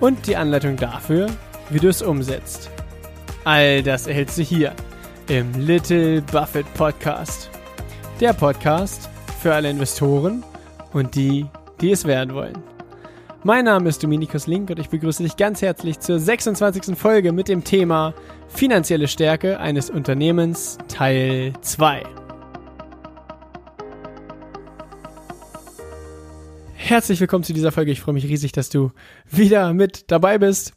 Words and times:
und 0.00 0.26
die 0.26 0.36
Anleitung 0.36 0.76
dafür, 0.76 1.28
wie 1.68 1.78
du 1.78 1.88
es 1.88 2.02
umsetzt. 2.02 2.70
All 3.44 3.82
das 3.82 4.06
erhältst 4.06 4.38
du 4.38 4.42
hier 4.42 4.72
im 5.28 5.52
Little 5.54 6.22
Buffett 6.22 6.72
Podcast. 6.74 7.50
Der 8.20 8.32
Podcast 8.32 9.08
für 9.40 9.54
alle 9.54 9.70
Investoren 9.70 10.42
und 10.92 11.14
die, 11.14 11.46
die 11.80 11.92
es 11.92 12.04
werden 12.04 12.34
wollen. 12.34 12.58
Mein 13.42 13.64
Name 13.64 13.88
ist 13.88 14.02
Dominikus 14.02 14.46
Link 14.46 14.68
und 14.68 14.78
ich 14.78 14.90
begrüße 14.90 15.22
dich 15.22 15.36
ganz 15.36 15.62
herzlich 15.62 15.98
zur 16.00 16.18
26. 16.18 16.98
Folge 16.98 17.32
mit 17.32 17.48
dem 17.48 17.64
Thema 17.64 18.12
Finanzielle 18.48 19.08
Stärke 19.08 19.60
eines 19.60 19.88
Unternehmens 19.88 20.76
Teil 20.88 21.54
2. 21.62 22.19
Herzlich 26.90 27.20
willkommen 27.20 27.44
zu 27.44 27.52
dieser 27.52 27.70
Folge. 27.70 27.92
Ich 27.92 28.00
freue 28.00 28.14
mich 28.14 28.24
riesig, 28.24 28.50
dass 28.50 28.68
du 28.68 28.90
wieder 29.30 29.72
mit 29.74 30.10
dabei 30.10 30.38
bist. 30.38 30.72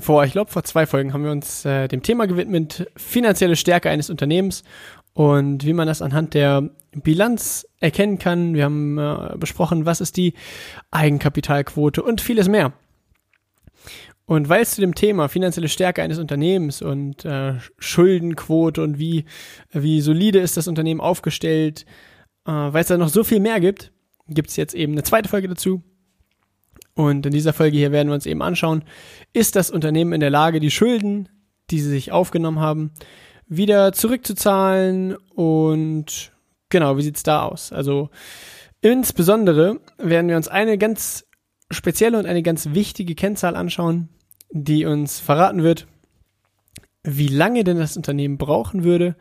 Vor, 0.00 0.24
ich 0.24 0.32
glaube, 0.32 0.50
vor 0.50 0.64
zwei 0.64 0.84
Folgen 0.84 1.12
haben 1.12 1.22
wir 1.22 1.30
uns 1.30 1.64
äh, 1.64 1.86
dem 1.86 2.02
Thema 2.02 2.26
gewidmet, 2.26 2.90
finanzielle 2.96 3.54
Stärke 3.54 3.88
eines 3.88 4.10
Unternehmens 4.10 4.64
und 5.12 5.64
wie 5.64 5.74
man 5.74 5.86
das 5.86 6.02
anhand 6.02 6.34
der 6.34 6.70
Bilanz 6.90 7.68
erkennen 7.78 8.18
kann. 8.18 8.54
Wir 8.54 8.64
haben 8.64 8.98
äh, 8.98 9.36
besprochen, 9.38 9.86
was 9.86 10.00
ist 10.00 10.16
die 10.16 10.34
Eigenkapitalquote 10.90 12.02
und 12.02 12.20
vieles 12.20 12.48
mehr. 12.48 12.72
Und 14.26 14.48
weil 14.48 14.62
es 14.62 14.72
zu 14.72 14.80
dem 14.80 14.96
Thema 14.96 15.28
finanzielle 15.28 15.68
Stärke 15.68 16.02
eines 16.02 16.18
Unternehmens 16.18 16.82
und 16.82 17.24
äh, 17.24 17.54
Schuldenquote 17.78 18.82
und 18.82 18.98
wie, 18.98 19.24
wie 19.70 20.00
solide 20.00 20.40
ist 20.40 20.56
das 20.56 20.66
Unternehmen 20.66 21.00
aufgestellt, 21.00 21.86
äh, 22.44 22.50
weil 22.50 22.80
es 22.80 22.88
da 22.88 22.98
noch 22.98 23.08
so 23.08 23.22
viel 23.22 23.38
mehr 23.38 23.60
gibt, 23.60 23.92
gibt 24.28 24.50
es 24.50 24.56
jetzt 24.56 24.74
eben 24.74 24.92
eine 24.92 25.02
zweite 25.02 25.28
Folge 25.28 25.48
dazu. 25.48 25.82
Und 26.94 27.26
in 27.26 27.32
dieser 27.32 27.52
Folge 27.52 27.76
hier 27.76 27.92
werden 27.92 28.08
wir 28.08 28.14
uns 28.14 28.26
eben 28.26 28.42
anschauen, 28.42 28.82
ist 29.32 29.56
das 29.56 29.70
Unternehmen 29.70 30.12
in 30.12 30.20
der 30.20 30.30
Lage, 30.30 30.58
die 30.58 30.70
Schulden, 30.70 31.28
die 31.70 31.80
sie 31.80 31.90
sich 31.90 32.12
aufgenommen 32.12 32.58
haben, 32.58 32.90
wieder 33.46 33.92
zurückzuzahlen 33.92 35.16
und 35.34 36.32
genau, 36.70 36.96
wie 36.96 37.02
sieht's 37.02 37.22
da 37.22 37.44
aus? 37.44 37.72
Also 37.72 38.10
insbesondere 38.80 39.80
werden 39.96 40.28
wir 40.28 40.36
uns 40.36 40.48
eine 40.48 40.76
ganz 40.76 41.24
spezielle 41.70 42.18
und 42.18 42.26
eine 42.26 42.42
ganz 42.42 42.70
wichtige 42.72 43.14
Kennzahl 43.14 43.54
anschauen, 43.54 44.08
die 44.50 44.84
uns 44.84 45.20
verraten 45.20 45.62
wird, 45.62 45.86
wie 47.04 47.28
lange 47.28 47.62
denn 47.62 47.78
das 47.78 47.96
Unternehmen 47.96 48.38
brauchen 48.38 48.82
würde, 48.82 49.14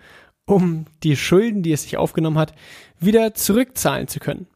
um 0.45 0.85
die 1.03 1.15
Schulden, 1.15 1.61
die 1.61 1.73
es 1.73 1.83
sich 1.83 1.97
aufgenommen 1.97 2.39
hat, 2.39 2.53
wieder 2.99 3.35
zurückzahlen 3.35 4.07
zu 4.07 4.19
können 4.19 4.47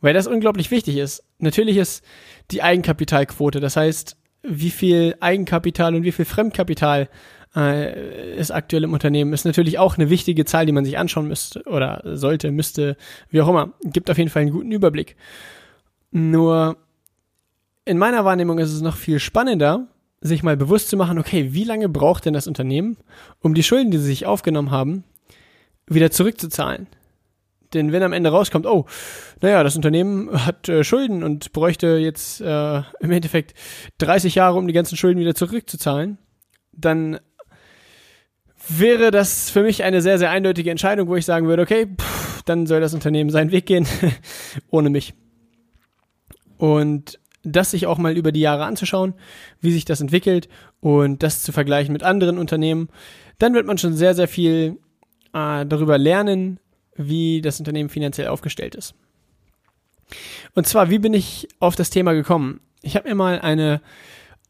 weil 0.00 0.14
das 0.14 0.26
unglaublich 0.26 0.70
wichtig 0.70 0.96
ist. 0.96 1.24
Natürlich 1.38 1.76
ist 1.76 2.04
die 2.50 2.62
Eigenkapitalquote, 2.62 3.60
das 3.60 3.76
heißt, 3.76 4.16
wie 4.42 4.70
viel 4.70 5.16
Eigenkapital 5.20 5.94
und 5.94 6.04
wie 6.04 6.12
viel 6.12 6.24
Fremdkapital 6.24 7.08
äh, 7.56 8.36
ist 8.36 8.50
aktuell 8.50 8.84
im 8.84 8.92
Unternehmen, 8.92 9.32
ist 9.32 9.44
natürlich 9.44 9.78
auch 9.78 9.96
eine 9.96 10.10
wichtige 10.10 10.44
Zahl, 10.44 10.66
die 10.66 10.72
man 10.72 10.84
sich 10.84 10.98
anschauen 10.98 11.28
müsste 11.28 11.62
oder 11.64 12.02
sollte, 12.04 12.50
müsste, 12.50 12.96
wie 13.30 13.40
auch 13.40 13.48
immer. 13.48 13.72
Gibt 13.84 14.10
auf 14.10 14.18
jeden 14.18 14.30
Fall 14.30 14.42
einen 14.42 14.52
guten 14.52 14.72
Überblick. 14.72 15.16
Nur 16.10 16.76
in 17.84 17.98
meiner 17.98 18.24
Wahrnehmung 18.24 18.58
ist 18.58 18.72
es 18.72 18.80
noch 18.80 18.96
viel 18.96 19.18
spannender, 19.18 19.88
sich 20.20 20.42
mal 20.42 20.56
bewusst 20.56 20.88
zu 20.88 20.96
machen, 20.96 21.18
okay, 21.18 21.52
wie 21.52 21.64
lange 21.64 21.88
braucht 21.88 22.24
denn 22.24 22.34
das 22.34 22.46
Unternehmen, 22.46 22.96
um 23.40 23.54
die 23.54 23.62
Schulden, 23.62 23.90
die 23.90 23.98
sie 23.98 24.04
sich 24.04 24.26
aufgenommen 24.26 24.70
haben, 24.70 25.04
wieder 25.86 26.10
zurückzuzahlen? 26.10 26.86
Denn 27.74 27.92
wenn 27.92 28.02
am 28.02 28.12
Ende 28.12 28.30
rauskommt, 28.30 28.66
oh, 28.66 28.86
naja, 29.40 29.62
das 29.62 29.76
Unternehmen 29.76 30.46
hat 30.46 30.68
äh, 30.68 30.84
Schulden 30.84 31.22
und 31.22 31.52
bräuchte 31.52 31.98
jetzt 31.98 32.40
äh, 32.40 32.78
im 33.00 33.10
Endeffekt 33.10 33.54
30 33.98 34.34
Jahre, 34.34 34.58
um 34.58 34.66
die 34.66 34.72
ganzen 34.72 34.96
Schulden 34.96 35.20
wieder 35.20 35.34
zurückzuzahlen, 35.34 36.18
dann 36.72 37.18
wäre 38.68 39.10
das 39.10 39.50
für 39.50 39.62
mich 39.62 39.82
eine 39.82 40.00
sehr, 40.00 40.18
sehr 40.18 40.30
eindeutige 40.30 40.70
Entscheidung, 40.70 41.08
wo 41.08 41.16
ich 41.16 41.24
sagen 41.24 41.46
würde, 41.46 41.62
okay, 41.62 41.86
pff, 41.86 42.42
dann 42.44 42.66
soll 42.66 42.80
das 42.80 42.94
Unternehmen 42.94 43.30
seinen 43.30 43.52
Weg 43.52 43.66
gehen, 43.66 43.86
ohne 44.70 44.90
mich. 44.90 45.14
Und 46.56 47.18
das 47.42 47.70
sich 47.70 47.86
auch 47.86 47.98
mal 47.98 48.16
über 48.16 48.32
die 48.32 48.40
Jahre 48.40 48.64
anzuschauen, 48.64 49.14
wie 49.60 49.72
sich 49.72 49.84
das 49.84 50.00
entwickelt 50.00 50.48
und 50.80 51.22
das 51.22 51.42
zu 51.42 51.52
vergleichen 51.52 51.92
mit 51.92 52.02
anderen 52.02 52.38
Unternehmen, 52.38 52.88
dann 53.38 53.54
wird 53.54 53.66
man 53.66 53.78
schon 53.78 53.94
sehr, 53.94 54.14
sehr 54.14 54.28
viel 54.28 54.78
äh, 55.32 55.64
darüber 55.64 55.98
lernen, 55.98 56.58
wie 56.98 57.40
das 57.40 57.58
Unternehmen 57.58 57.88
finanziell 57.88 58.28
aufgestellt 58.28 58.74
ist. 58.74 58.94
Und 60.54 60.66
zwar, 60.66 60.90
wie 60.90 60.98
bin 60.98 61.14
ich 61.14 61.48
auf 61.60 61.76
das 61.76 61.88
Thema 61.90 62.12
gekommen? 62.12 62.60
Ich 62.82 62.96
habe 62.96 63.08
mir 63.08 63.14
mal 63.14 63.40
eine 63.40 63.80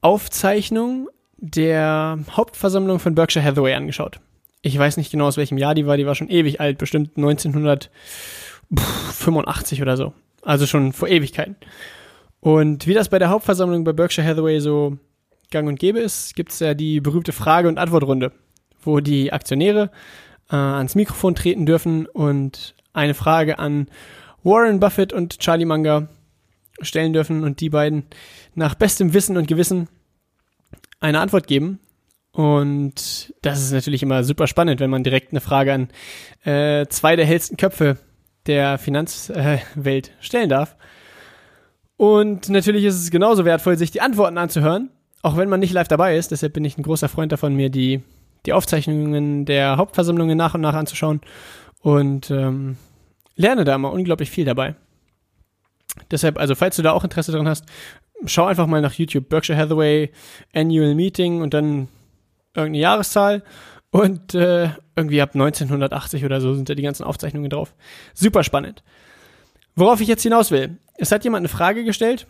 Aufzeichnung 0.00 1.08
der 1.36 2.18
Hauptversammlung 2.30 2.98
von 2.98 3.14
Berkshire 3.14 3.44
Hathaway 3.44 3.74
angeschaut. 3.74 4.18
Ich 4.62 4.78
weiß 4.78 4.96
nicht 4.96 5.12
genau, 5.12 5.26
aus 5.26 5.36
welchem 5.36 5.58
Jahr 5.58 5.74
die 5.74 5.86
war, 5.86 5.96
die 5.96 6.06
war 6.06 6.14
schon 6.14 6.30
ewig 6.30 6.60
alt, 6.60 6.78
bestimmt 6.78 7.16
1985 7.16 9.82
oder 9.82 9.96
so. 9.96 10.12
Also 10.42 10.66
schon 10.66 10.92
vor 10.92 11.08
Ewigkeiten. 11.08 11.56
Und 12.40 12.86
wie 12.86 12.94
das 12.94 13.08
bei 13.08 13.18
der 13.18 13.30
Hauptversammlung 13.30 13.82
bei 13.84 13.92
Berkshire 13.92 14.26
Hathaway 14.26 14.60
so 14.60 14.98
gang 15.50 15.68
und 15.68 15.78
gäbe 15.78 16.00
ist, 16.00 16.34
gibt 16.34 16.52
es 16.52 16.60
ja 16.60 16.74
die 16.74 17.00
berühmte 17.00 17.32
Frage- 17.32 17.68
und 17.68 17.78
Antwortrunde, 17.78 18.32
wo 18.82 19.00
die 19.00 19.32
Aktionäre 19.32 19.90
äh, 20.50 20.56
ans 20.56 20.94
Mikrofon 20.94 21.34
treten 21.34 21.66
dürfen 21.66 22.06
und 22.06 22.74
eine 22.92 23.14
Frage 23.14 23.58
an 23.58 23.88
Warren 24.42 24.80
Buffett 24.80 25.12
und 25.12 25.38
Charlie 25.38 25.64
Munger 25.64 26.08
stellen 26.80 27.12
dürfen 27.12 27.44
und 27.44 27.60
die 27.60 27.70
beiden 27.70 28.04
nach 28.54 28.74
bestem 28.74 29.12
Wissen 29.14 29.36
und 29.36 29.48
Gewissen 29.48 29.88
eine 31.00 31.20
Antwort 31.20 31.46
geben. 31.46 31.80
Und 32.32 33.32
das 33.42 33.60
ist 33.60 33.72
natürlich 33.72 34.02
immer 34.02 34.22
super 34.22 34.46
spannend, 34.46 34.80
wenn 34.80 34.90
man 34.90 35.02
direkt 35.02 35.32
eine 35.32 35.40
Frage 35.40 35.72
an 35.72 35.88
äh, 36.44 36.86
zwei 36.86 37.16
der 37.16 37.26
hellsten 37.26 37.56
Köpfe 37.56 37.98
der 38.46 38.78
Finanzwelt 38.78 40.08
äh, 40.08 40.12
stellen 40.20 40.48
darf. 40.48 40.76
Und 41.96 42.48
natürlich 42.48 42.84
ist 42.84 42.94
es 42.94 43.10
genauso 43.10 43.44
wertvoll, 43.44 43.76
sich 43.76 43.90
die 43.90 44.00
Antworten 44.00 44.38
anzuhören, 44.38 44.90
auch 45.22 45.36
wenn 45.36 45.48
man 45.48 45.58
nicht 45.58 45.72
live 45.72 45.88
dabei 45.88 46.16
ist. 46.16 46.30
Deshalb 46.30 46.52
bin 46.52 46.64
ich 46.64 46.78
ein 46.78 46.84
großer 46.84 47.08
Freund 47.08 47.32
davon, 47.32 47.56
mir 47.56 47.70
die 47.70 48.02
die 48.46 48.52
Aufzeichnungen 48.52 49.44
der 49.44 49.76
Hauptversammlungen 49.76 50.36
nach 50.36 50.54
und 50.54 50.60
nach 50.60 50.74
anzuschauen 50.74 51.20
und 51.80 52.30
ähm, 52.30 52.76
lerne 53.36 53.64
da 53.64 53.74
immer 53.74 53.92
unglaublich 53.92 54.30
viel 54.30 54.44
dabei. 54.44 54.74
Deshalb, 56.10 56.38
also 56.38 56.54
falls 56.54 56.76
du 56.76 56.82
da 56.82 56.92
auch 56.92 57.04
Interesse 57.04 57.32
dran 57.32 57.48
hast, 57.48 57.64
schau 58.26 58.46
einfach 58.46 58.66
mal 58.66 58.80
nach 58.80 58.94
YouTube 58.94 59.28
Berkshire 59.28 59.58
Hathaway 59.58 60.10
Annual 60.54 60.94
Meeting 60.94 61.42
und 61.42 61.54
dann 61.54 61.88
irgendeine 62.54 62.78
Jahreszahl 62.78 63.42
und 63.90 64.34
äh, 64.34 64.70
irgendwie 64.96 65.22
ab 65.22 65.30
1980 65.34 66.24
oder 66.24 66.40
so 66.40 66.54
sind 66.54 66.68
da 66.68 66.74
die 66.74 66.82
ganzen 66.82 67.04
Aufzeichnungen 67.04 67.50
drauf. 67.50 67.74
Super 68.14 68.42
spannend. 68.42 68.82
Worauf 69.74 70.00
ich 70.00 70.08
jetzt 70.08 70.22
hinaus 70.22 70.50
will. 70.50 70.76
Es 70.96 71.12
hat 71.12 71.24
jemand 71.24 71.42
eine 71.42 71.48
Frage 71.48 71.84
gestellt 71.84 72.26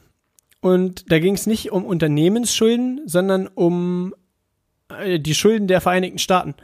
und 0.60 1.10
da 1.10 1.18
ging 1.18 1.34
es 1.34 1.46
nicht 1.46 1.72
um 1.72 1.84
Unternehmensschulden, 1.84 3.02
sondern 3.06 3.46
um 3.46 4.14
die 5.18 5.34
Schulden 5.34 5.68
der 5.68 5.80
Vereinigten 5.80 6.18
Staaten 6.18 6.54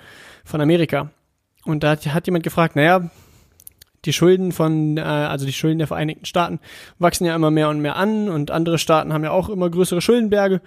von 0.44 0.61
Amerika. 0.61 1.11
Und 1.65 1.82
da 1.82 1.97
hat 1.97 2.26
jemand 2.26 2.44
gefragt, 2.44 2.76
naja, 2.76 3.11
die 4.05 4.12
Schulden 4.12 4.53
von, 4.53 4.97
äh, 4.97 5.00
also 5.00 5.47
die 5.47 5.53
Schulden 5.53 5.79
der 5.79 5.87
Vereinigten 5.87 6.26
Staaten 6.26 6.61
wachsen 6.99 7.25
ja 7.25 7.35
immer 7.35 7.50
mehr 7.50 7.69
und 7.69 7.81
mehr 7.81 7.97
an 7.97 8.29
und 8.29 8.50
andere 8.50 8.79
Staaten 8.79 9.12
haben 9.12 9.25
ja 9.25 9.31
auch 9.31 9.49
immer 9.49 9.71
größere 9.71 10.00
Schuldenberge 10.00 10.61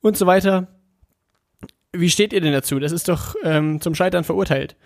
und 0.00 0.16
so 0.16 0.26
weiter. 0.26 0.68
Wie 1.92 2.10
steht 2.10 2.32
ihr 2.32 2.40
denn 2.40 2.52
dazu? 2.52 2.78
Das 2.78 2.92
ist 2.92 3.08
doch 3.08 3.34
ähm, 3.44 3.80
zum 3.80 3.94
Scheitern 3.94 4.24
verurteilt. 4.24 4.76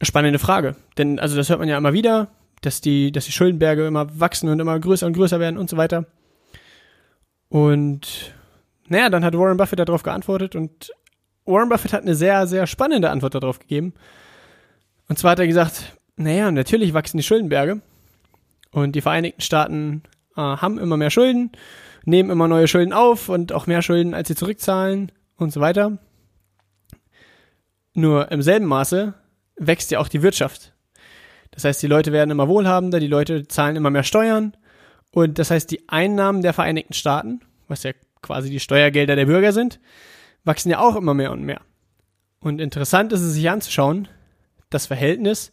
Spannende 0.00 0.38
Frage. 0.38 0.76
Denn, 0.98 1.18
also 1.18 1.36
das 1.36 1.48
hört 1.48 1.60
man 1.60 1.68
ja 1.68 1.78
immer 1.78 1.92
wieder, 1.92 2.28
dass 2.60 2.80
die, 2.80 3.12
dass 3.12 3.26
die 3.26 3.32
Schuldenberge 3.32 3.86
immer 3.86 4.18
wachsen 4.18 4.48
und 4.48 4.58
immer 4.58 4.78
größer 4.78 5.06
und 5.06 5.12
größer 5.12 5.38
werden 5.38 5.58
und 5.58 5.70
so 5.70 5.76
weiter. 5.76 6.06
Und 7.48 8.34
naja, 8.92 9.08
dann 9.08 9.24
hat 9.24 9.36
Warren 9.36 9.56
Buffett 9.56 9.78
darauf 9.78 10.02
geantwortet 10.02 10.54
und 10.54 10.92
Warren 11.46 11.70
Buffett 11.70 11.92
hat 11.92 12.02
eine 12.02 12.14
sehr, 12.14 12.46
sehr 12.46 12.66
spannende 12.66 13.10
Antwort 13.10 13.34
darauf 13.34 13.58
gegeben. 13.58 13.94
Und 15.08 15.18
zwar 15.18 15.32
hat 15.32 15.38
er 15.38 15.46
gesagt, 15.46 15.96
naja, 16.16 16.50
natürlich 16.50 16.92
wachsen 16.92 17.16
die 17.16 17.22
Schuldenberge 17.22 17.80
und 18.70 18.94
die 18.94 19.00
Vereinigten 19.00 19.40
Staaten 19.40 20.02
äh, 20.36 20.40
haben 20.40 20.78
immer 20.78 20.98
mehr 20.98 21.10
Schulden. 21.10 21.52
nehmen 22.04 22.30
immer 22.30 22.48
neue 22.48 22.68
Schulden 22.68 22.92
auf 22.92 23.28
und 23.28 23.52
auch 23.52 23.66
mehr 23.66 23.80
Schulden, 23.80 24.12
als 24.12 24.28
sie 24.28 24.34
zurückzahlen 24.34 25.10
und 25.36 25.52
so 25.52 25.60
weiter. 25.60 25.98
Nur 27.94 28.30
im 28.30 28.42
selben 28.42 28.66
Maße 28.66 29.14
wächst 29.56 29.90
ja 29.90 30.00
auch 30.00 30.08
die 30.08 30.22
Wirtschaft. 30.22 30.74
Das 31.50 31.64
heißt, 31.64 31.82
die 31.82 31.86
Leute 31.86 32.12
werden 32.12 32.30
immer 32.30 32.48
wohlhabender, 32.48 33.00
die 33.00 33.06
Leute 33.06 33.48
zahlen 33.48 33.76
immer 33.76 33.90
mehr 33.90 34.04
Steuern 34.04 34.56
und 35.12 35.38
das 35.38 35.50
heißt, 35.50 35.70
die 35.70 35.88
Einnahmen 35.88 36.42
der 36.42 36.52
Vereinigten 36.52 36.94
Staaten, 36.94 37.40
was 37.68 37.82
ja 37.84 37.92
quasi 38.22 38.50
die 38.50 38.60
Steuergelder 38.60 39.16
der 39.16 39.26
Bürger 39.26 39.52
sind, 39.52 39.80
wachsen 40.44 40.70
ja 40.70 40.78
auch 40.80 40.96
immer 40.96 41.14
mehr 41.14 41.32
und 41.32 41.42
mehr. 41.42 41.60
Und 42.40 42.60
interessant 42.60 43.12
ist 43.12 43.20
es 43.20 43.34
sich 43.34 43.48
anzuschauen, 43.50 44.08
das 44.70 44.86
Verhältnis 44.86 45.52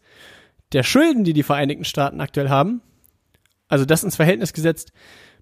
der 0.72 0.84
Schulden, 0.84 1.24
die 1.24 1.34
die 1.34 1.44
Vereinigten 1.44 1.86
Staaten 1.86 2.22
aktuell 2.22 2.50
haben, 2.50 2.82
also 3.68 3.86
das 3.86 4.04
ins 4.04 4.16
Verhältnis 4.16 4.54
gesetzt 4.54 4.92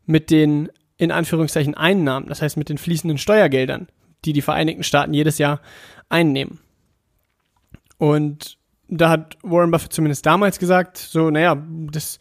mit 0.05 0.29
den 0.31 0.69
in 0.97 1.11
Anführungszeichen 1.11 1.75
Einnahmen, 1.75 2.27
das 2.27 2.41
heißt 2.41 2.57
mit 2.57 2.69
den 2.69 2.77
fließenden 2.77 3.17
Steuergeldern, 3.17 3.87
die 4.25 4.33
die 4.33 4.41
Vereinigten 4.41 4.83
Staaten 4.83 5.13
jedes 5.13 5.37
Jahr 5.37 5.61
einnehmen. 6.09 6.59
Und 7.97 8.57
da 8.87 9.09
hat 9.09 9.37
Warren 9.43 9.71
Buffett 9.71 9.93
zumindest 9.93 10.25
damals 10.25 10.59
gesagt, 10.59 10.97
so, 10.97 11.29
naja, 11.29 11.63
das 11.91 12.19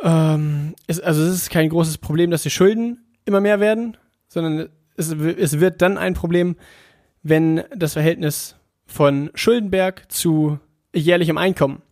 ähm, 0.00 0.74
ist, 0.86 1.02
also 1.02 1.22
es 1.22 1.34
ist 1.34 1.50
kein 1.50 1.68
großes 1.68 1.98
Problem, 1.98 2.30
dass 2.30 2.42
die 2.42 2.50
Schulden 2.50 3.07
immer 3.28 3.40
mehr 3.40 3.60
werden, 3.60 3.96
sondern 4.26 4.68
es, 4.96 5.12
es 5.12 5.60
wird 5.60 5.80
dann 5.80 5.96
ein 5.96 6.14
Problem, 6.14 6.56
wenn 7.22 7.62
das 7.76 7.92
Verhältnis 7.92 8.56
von 8.86 9.30
Schuldenberg 9.34 10.10
zu 10.10 10.58
jährlichem 10.94 11.38
Einkommen 11.38 11.82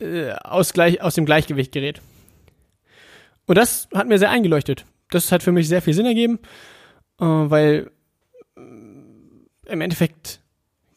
äh, 0.00 0.32
aus, 0.32 0.72
gleich, 0.72 1.00
aus 1.02 1.14
dem 1.14 1.26
Gleichgewicht 1.26 1.72
gerät. 1.72 2.00
Und 3.46 3.56
das 3.56 3.88
hat 3.94 4.08
mir 4.08 4.18
sehr 4.18 4.30
eingeleuchtet. 4.30 4.84
Das 5.10 5.32
hat 5.32 5.42
für 5.42 5.52
mich 5.52 5.68
sehr 5.68 5.82
viel 5.82 5.94
Sinn 5.94 6.06
ergeben, 6.06 6.38
äh, 7.20 7.24
weil 7.24 7.90
äh, 8.56 8.60
im 9.70 9.80
Endeffekt 9.80 10.40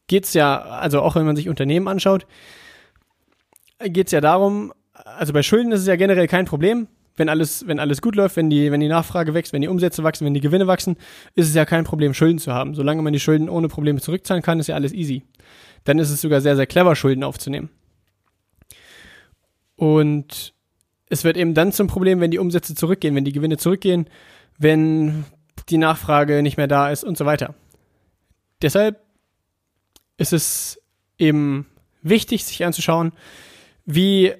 geht 0.08 0.26
es 0.26 0.34
ja, 0.34 0.60
also 0.60 1.02
auch 1.02 1.16
wenn 1.16 1.26
man 1.26 1.36
sich 1.36 1.50
Unternehmen 1.50 1.88
anschaut, 1.88 2.26
geht 3.80 4.08
es 4.08 4.12
ja 4.12 4.22
darum, 4.22 4.74
also 4.94 5.34
bei 5.34 5.44
Schulden 5.44 5.72
ist 5.72 5.82
es 5.82 5.88
ja 5.88 5.96
generell 5.96 6.28
kein 6.28 6.46
Problem. 6.46 6.88
Wenn 7.18 7.30
alles, 7.30 7.68
wenn 7.68 7.80
alles 7.80 8.02
gut 8.02 8.16
läuft, 8.16 8.38
wenn 8.38 8.50
die, 8.50 8.72
wenn 8.72 8.80
die 8.80 8.88
Nachfrage 8.88 9.34
wächst, 9.34 9.54
wenn 9.54 9.62
die 9.62 9.68
Umsätze 9.68 10.04
wachsen, 10.04 10.26
wenn 10.26 10.34
die 10.34 10.42
Gewinne 10.42 10.68
wachsen, 10.68 10.96
ist 11.36 11.48
es 11.48 11.56
ja 11.56 11.66
kein 11.66 11.84
Problem, 11.84 12.14
Schulden 12.14 12.40
zu 12.40 12.54
haben. 12.54 12.74
Solange 12.74 13.02
man 13.02 13.14
die 13.14 13.20
Schulden 13.20 13.50
ohne 13.50 13.68
Probleme 13.68 14.00
zurückzahlen 14.00 14.42
kann, 14.42 14.60
ist 14.60 14.68
ja 14.68 14.76
alles 14.76 14.94
easy. 14.94 15.24
Dann 15.84 16.00
ist 16.00 16.10
es 16.10 16.22
sogar 16.22 16.42
sehr, 16.42 16.56
sehr 16.56 16.68
clever, 16.68 16.96
Schulden 16.96 17.24
aufzunehmen. 17.24 17.70
Und 19.76 20.54
es 21.10 21.24
wird 21.24 21.38
eben 21.38 21.54
dann 21.54 21.72
zum 21.72 21.88
Problem, 21.88 22.22
wenn 22.22 22.32
die 22.32 22.40
Umsätze 22.40 22.76
zurückgehen, 22.76 23.16
wenn 23.16 23.26
die 23.26 23.34
Gewinne 23.34 23.58
zurückgehen, 23.58 24.06
wenn 24.58 25.26
die 25.70 25.78
Nachfrage 25.78 26.42
nicht 26.42 26.58
mehr 26.58 26.68
da 26.68 26.90
ist 26.92 27.04
und 27.04 27.18
so 27.18 27.26
weiter. 27.26 27.56
Deshalb 28.62 29.02
ist 30.18 30.34
es 30.34 30.82
eben 31.18 31.66
wichtig, 32.02 32.46
sich 32.46 32.64
anzuschauen, 32.64 33.12
wie 33.86 34.34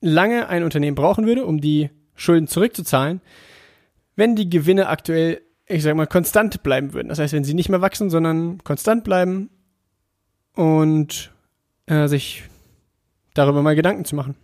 lange 0.00 0.48
ein 0.48 0.62
Unternehmen 0.62 0.94
brauchen 0.94 1.26
würde, 1.26 1.44
um 1.44 1.60
die 1.60 1.90
Schulden 2.18 2.48
zurückzuzahlen, 2.48 3.22
wenn 4.16 4.36
die 4.36 4.50
Gewinne 4.50 4.88
aktuell, 4.88 5.40
ich 5.66 5.82
sag 5.82 5.96
mal, 5.96 6.06
konstant 6.06 6.62
bleiben 6.62 6.92
würden. 6.92 7.08
Das 7.08 7.18
heißt, 7.18 7.32
wenn 7.32 7.44
sie 7.44 7.54
nicht 7.54 7.68
mehr 7.68 7.80
wachsen, 7.80 8.10
sondern 8.10 8.62
konstant 8.64 9.04
bleiben 9.04 9.48
und 10.54 11.32
äh, 11.86 12.08
sich 12.08 12.42
darüber 13.34 13.62
mal 13.62 13.76
Gedanken 13.76 14.04
zu 14.04 14.16
machen. 14.16 14.34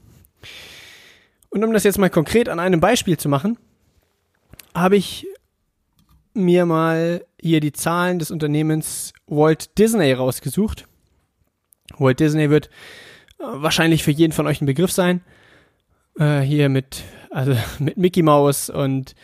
Und 1.50 1.64
um 1.64 1.72
das 1.72 1.84
jetzt 1.84 1.98
mal 1.98 2.10
konkret 2.10 2.48
an 2.48 2.60
einem 2.60 2.80
Beispiel 2.80 3.16
zu 3.16 3.28
machen, 3.28 3.58
habe 4.74 4.96
ich 4.96 5.26
mir 6.34 6.66
mal 6.66 7.24
hier 7.40 7.60
die 7.60 7.72
Zahlen 7.72 8.18
des 8.18 8.30
Unternehmens 8.30 9.12
Walt 9.26 9.78
Disney 9.78 10.12
rausgesucht. 10.12 10.86
Walt 11.98 12.20
Disney 12.20 12.50
wird 12.50 12.66
äh, 13.38 13.44
wahrscheinlich 13.44 14.02
für 14.02 14.10
jeden 14.10 14.32
von 14.32 14.46
euch 14.46 14.60
ein 14.60 14.66
Begriff 14.66 14.92
sein. 14.92 15.22
Äh, 16.18 16.40
hier 16.40 16.68
mit, 16.68 17.02
also 17.34 17.56
mit 17.78 17.96
Mickey 17.96 18.22
Mouse 18.22 18.70
und 18.70 19.14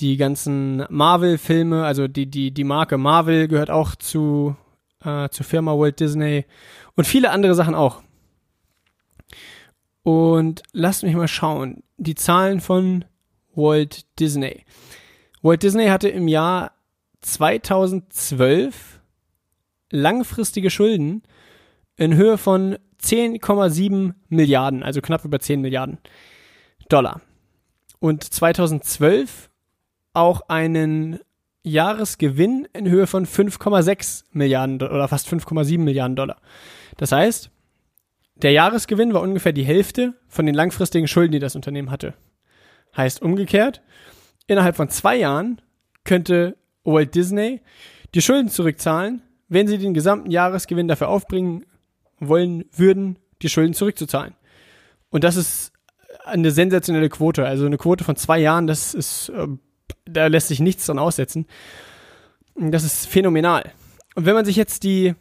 die 0.00 0.16
ganzen 0.16 0.84
Marvel-Filme, 0.88 1.84
also 1.84 2.08
die, 2.08 2.26
die, 2.26 2.52
die 2.52 2.64
Marke 2.64 2.96
Marvel 2.96 3.48
gehört 3.48 3.70
auch 3.70 3.94
zu, 3.94 4.56
äh, 5.04 5.28
zur 5.28 5.44
Firma 5.44 5.72
Walt 5.72 6.00
Disney 6.00 6.46
und 6.96 7.06
viele 7.06 7.30
andere 7.30 7.54
Sachen 7.54 7.74
auch. 7.74 8.02
Und 10.02 10.62
lasst 10.72 11.02
mich 11.02 11.14
mal 11.14 11.28
schauen. 11.28 11.82
Die 11.98 12.14
Zahlen 12.14 12.62
von 12.62 13.04
Walt 13.54 14.06
Disney. 14.18 14.64
Walt 15.42 15.62
Disney 15.62 15.88
hatte 15.88 16.08
im 16.08 16.28
Jahr 16.28 16.72
2012 17.20 19.00
langfristige 19.90 20.70
Schulden 20.70 21.22
in 21.96 22.14
Höhe 22.14 22.38
von 22.38 22.78
10,7 23.02 24.14
Milliarden, 24.28 24.82
also 24.82 25.02
knapp 25.02 25.26
über 25.26 25.40
10 25.40 25.60
Milliarden 25.60 25.98
Dollar. 26.88 27.20
Und 28.00 28.24
2012 28.24 29.50
auch 30.12 30.48
einen 30.48 31.20
Jahresgewinn 31.62 32.66
in 32.72 32.88
Höhe 32.88 33.06
von 33.06 33.26
5,6 33.26 34.24
Milliarden 34.32 34.76
oder 34.76 35.06
fast 35.08 35.28
5,7 35.28 35.78
Milliarden 35.78 36.16
Dollar. 36.16 36.40
Das 36.96 37.12
heißt, 37.12 37.50
der 38.36 38.52
Jahresgewinn 38.52 39.12
war 39.12 39.20
ungefähr 39.20 39.52
die 39.52 39.64
Hälfte 39.64 40.14
von 40.28 40.46
den 40.46 40.54
langfristigen 40.54 41.06
Schulden, 41.06 41.32
die 41.32 41.38
das 41.38 41.56
Unternehmen 41.56 41.90
hatte. 41.90 42.14
Heißt 42.96 43.20
umgekehrt, 43.20 43.82
innerhalb 44.46 44.76
von 44.76 44.88
zwei 44.88 45.16
Jahren 45.16 45.60
könnte 46.04 46.56
Walt 46.84 47.14
Disney 47.14 47.60
die 48.14 48.22
Schulden 48.22 48.48
zurückzahlen, 48.48 49.22
wenn 49.48 49.68
sie 49.68 49.78
den 49.78 49.94
gesamten 49.94 50.30
Jahresgewinn 50.30 50.88
dafür 50.88 51.08
aufbringen 51.08 51.66
wollen 52.18 52.64
würden, 52.72 53.18
die 53.42 53.48
Schulden 53.48 53.74
zurückzuzahlen. 53.74 54.34
Und 55.10 55.24
das 55.24 55.36
ist 55.36 55.72
eine 56.30 56.50
sensationelle 56.50 57.08
Quote. 57.08 57.44
Also 57.46 57.66
eine 57.66 57.78
Quote 57.78 58.04
von 58.04 58.16
zwei 58.16 58.38
Jahren, 58.38 58.66
das 58.66 58.94
ist, 58.94 59.30
äh, 59.30 59.46
da 60.06 60.26
lässt 60.26 60.48
sich 60.48 60.60
nichts 60.60 60.86
dran 60.86 60.98
aussetzen. 60.98 61.46
Das 62.56 62.84
ist 62.84 63.06
phänomenal. 63.06 63.72
Und 64.14 64.26
wenn 64.26 64.34
man 64.34 64.44
sich 64.44 64.56
jetzt 64.56 64.82
die 64.82 65.14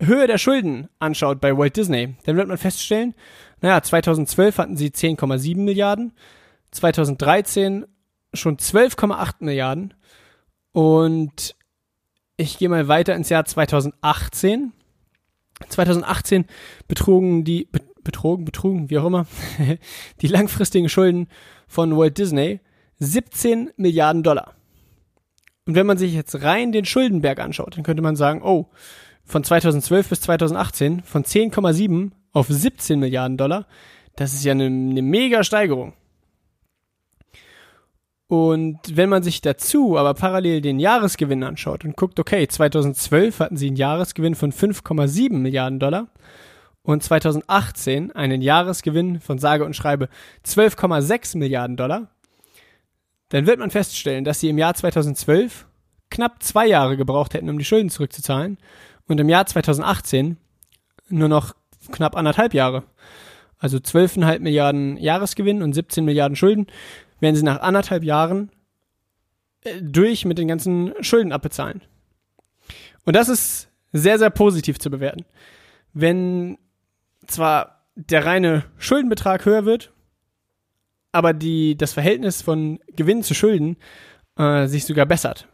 Höhe 0.00 0.26
der 0.26 0.38
Schulden 0.38 0.88
anschaut 0.98 1.40
bei 1.40 1.56
Walt 1.56 1.76
Disney, 1.76 2.14
dann 2.24 2.36
wird 2.36 2.48
man 2.48 2.58
feststellen, 2.58 3.14
naja, 3.60 3.82
2012 3.82 4.58
hatten 4.58 4.76
sie 4.76 4.90
10,7 4.90 5.56
Milliarden, 5.58 6.12
2013 6.70 7.86
schon 8.34 8.56
12,8 8.56 9.36
Milliarden 9.40 9.94
und 10.72 11.56
ich 12.36 12.58
gehe 12.58 12.68
mal 12.68 12.86
weiter 12.86 13.16
ins 13.16 13.28
Jahr 13.28 13.44
2018. 13.44 14.72
2018 15.68 16.46
betrugen 16.86 17.42
die, 17.42 17.68
betrogen, 18.04 18.44
betrugen, 18.44 18.90
wie 18.90 18.98
auch 18.98 19.06
immer, 19.06 19.26
die 20.20 20.28
langfristigen 20.28 20.88
Schulden 20.88 21.28
von 21.66 21.96
Walt 21.96 22.18
Disney 22.18 22.60
17 23.00 23.70
Milliarden 23.76 24.22
Dollar. 24.22 24.54
Und 25.66 25.74
wenn 25.74 25.86
man 25.86 25.98
sich 25.98 26.14
jetzt 26.14 26.42
rein 26.42 26.72
den 26.72 26.84
Schuldenberg 26.84 27.40
anschaut, 27.40 27.76
dann 27.76 27.84
könnte 27.84 28.02
man 28.02 28.16
sagen, 28.16 28.42
oh, 28.42 28.68
von 29.24 29.44
2012 29.44 30.08
bis 30.08 30.20
2018 30.22 31.02
von 31.02 31.24
10,7 31.24 32.12
auf 32.32 32.46
17 32.48 32.98
Milliarden 32.98 33.36
Dollar, 33.36 33.66
das 34.16 34.32
ist 34.32 34.44
ja 34.44 34.52
eine, 34.52 34.66
eine 34.66 35.02
mega 35.02 35.44
Steigerung. 35.44 35.92
Und 38.26 38.78
wenn 38.94 39.08
man 39.08 39.22
sich 39.22 39.40
dazu 39.40 39.96
aber 39.96 40.12
parallel 40.12 40.60
den 40.60 40.78
Jahresgewinn 40.78 41.42
anschaut 41.42 41.84
und 41.84 41.96
guckt, 41.96 42.20
okay, 42.20 42.46
2012 42.46 43.40
hatten 43.40 43.56
sie 43.56 43.68
einen 43.68 43.76
Jahresgewinn 43.76 44.34
von 44.34 44.52
5,7 44.52 45.32
Milliarden 45.32 45.78
Dollar 45.78 46.08
und 46.82 47.02
2018 47.02 48.12
einen 48.12 48.40
Jahresgewinn 48.40 49.20
von 49.20 49.38
sage 49.38 49.64
und 49.64 49.74
schreibe 49.74 50.08
12,6 50.46 51.36
Milliarden 51.36 51.76
Dollar, 51.76 52.08
dann 53.28 53.46
wird 53.46 53.58
man 53.58 53.70
feststellen, 53.70 54.24
dass 54.24 54.40
sie 54.40 54.48
im 54.48 54.58
Jahr 54.58 54.74
2012 54.74 55.66
knapp 56.10 56.42
zwei 56.42 56.66
Jahre 56.66 56.96
gebraucht 56.96 57.34
hätten, 57.34 57.50
um 57.50 57.58
die 57.58 57.64
Schulden 57.64 57.90
zurückzuzahlen 57.90 58.58
und 59.06 59.20
im 59.20 59.28
Jahr 59.28 59.46
2018 59.46 60.38
nur 61.08 61.28
noch 61.28 61.54
knapp 61.92 62.16
anderthalb 62.16 62.54
Jahre. 62.54 62.84
Also 63.58 63.78
12,5 63.78 64.38
Milliarden 64.40 64.96
Jahresgewinn 64.96 65.62
und 65.62 65.74
17 65.74 66.04
Milliarden 66.04 66.36
Schulden 66.36 66.66
werden 67.20 67.36
sie 67.36 67.42
nach 67.42 67.60
anderthalb 67.60 68.04
Jahren 68.04 68.50
äh, 69.64 69.82
durch 69.82 70.24
mit 70.24 70.38
den 70.38 70.48
ganzen 70.48 70.94
Schulden 71.00 71.32
abbezahlen. 71.32 71.82
Und 73.04 73.16
das 73.16 73.28
ist 73.28 73.68
sehr, 73.92 74.18
sehr 74.18 74.30
positiv 74.30 74.78
zu 74.78 74.90
bewerten. 74.90 75.24
Wenn 75.92 76.58
zwar 77.28 77.84
der 77.94 78.26
reine 78.26 78.64
Schuldenbetrag 78.78 79.44
höher 79.44 79.64
wird, 79.64 79.92
aber 81.12 81.32
die, 81.32 81.76
das 81.76 81.92
Verhältnis 81.92 82.42
von 82.42 82.80
Gewinn 82.94 83.22
zu 83.22 83.34
Schulden 83.34 83.76
äh, 84.36 84.66
sich 84.66 84.84
sogar 84.84 85.06
bessert. 85.06 85.48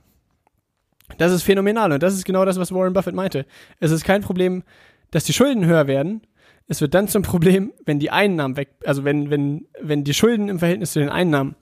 Das 1.19 1.33
ist 1.33 1.43
phänomenal 1.43 1.93
und 1.93 2.03
das 2.03 2.15
ist 2.15 2.25
genau 2.25 2.45
das, 2.45 2.59
was 2.59 2.73
Warren 2.73 2.93
Buffett 2.93 3.15
meinte. 3.15 3.47
Es 3.79 3.91
ist 3.91 4.05
kein 4.05 4.23
Problem, 4.23 4.63
dass 5.11 5.25
die 5.25 5.33
Schulden 5.33 5.67
höher 5.67 5.87
werden, 5.87 6.23
es 6.67 6.81
wird 6.81 6.95
dann 6.95 7.09
zum 7.09 7.23
Problem, 7.23 7.73
wenn 7.85 7.99
die 7.99 8.11
Einnahmen 8.11 8.57
weg, 8.57 8.71
also 8.85 9.05
wenn, 9.05 9.31
wenn, 9.31 9.67
wenn 9.81 10.05
die 10.05 10.15
Schulden 10.15 10.49
im 10.49 10.59
Verhältnis 10.59 10.93
zu 10.93 10.99
den 10.99 11.11
Einnahmen 11.11 11.57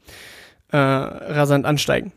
äh, 0.70 0.76
rasant 0.76 1.66
ansteigen. 1.66 2.12